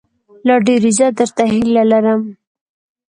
[0.47, 2.21] لا ډېر عزت، درته هيله لرم